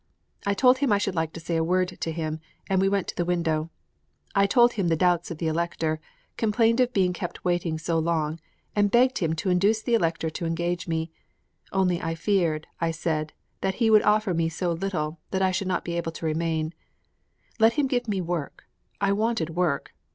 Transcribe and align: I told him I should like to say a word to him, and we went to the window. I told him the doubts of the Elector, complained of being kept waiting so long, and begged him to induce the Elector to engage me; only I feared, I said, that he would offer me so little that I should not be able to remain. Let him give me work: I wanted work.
I 0.47 0.55
told 0.55 0.79
him 0.79 0.91
I 0.91 0.97
should 0.97 1.13
like 1.13 1.31
to 1.33 1.39
say 1.39 1.57
a 1.57 1.63
word 1.63 1.89
to 1.89 2.11
him, 2.11 2.39
and 2.67 2.81
we 2.81 2.89
went 2.89 3.07
to 3.09 3.15
the 3.15 3.23
window. 3.23 3.69
I 4.33 4.47
told 4.47 4.73
him 4.73 4.87
the 4.87 4.95
doubts 4.95 5.29
of 5.29 5.37
the 5.37 5.47
Elector, 5.47 6.01
complained 6.37 6.79
of 6.79 6.91
being 6.91 7.13
kept 7.13 7.45
waiting 7.45 7.77
so 7.77 7.99
long, 7.99 8.39
and 8.75 8.89
begged 8.89 9.19
him 9.19 9.35
to 9.35 9.51
induce 9.51 9.79
the 9.83 9.93
Elector 9.93 10.31
to 10.31 10.45
engage 10.47 10.87
me; 10.87 11.11
only 11.71 12.01
I 12.01 12.15
feared, 12.15 12.65
I 12.79 12.89
said, 12.89 13.33
that 13.61 13.75
he 13.75 13.91
would 13.91 14.01
offer 14.01 14.33
me 14.33 14.49
so 14.49 14.71
little 14.71 15.19
that 15.29 15.43
I 15.43 15.51
should 15.51 15.67
not 15.67 15.85
be 15.85 15.93
able 15.97 16.13
to 16.13 16.25
remain. 16.25 16.73
Let 17.59 17.73
him 17.73 17.85
give 17.85 18.07
me 18.07 18.21
work: 18.21 18.63
I 18.99 19.11
wanted 19.11 19.51
work. 19.51 19.93